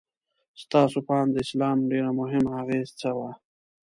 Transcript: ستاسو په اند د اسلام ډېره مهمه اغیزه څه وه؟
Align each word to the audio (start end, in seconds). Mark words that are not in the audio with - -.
ستاسو 0.63 0.97
په 1.07 1.11
اند 1.21 1.31
د 1.33 1.37
اسلام 1.45 1.77
ډېره 1.91 2.11
مهمه 2.19 2.51
اغیزه 2.61 2.93
څه 2.99 3.09
وه؟ 3.17 3.31